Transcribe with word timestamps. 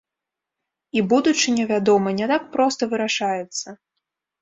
І 0.99 1.03
будучыня, 1.11 1.63
вядома, 1.73 2.17
не 2.23 2.27
так 2.35 2.51
проста 2.59 2.81
вырашаецца. 2.97 3.67